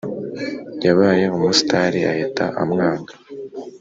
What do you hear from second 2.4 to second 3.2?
amwanga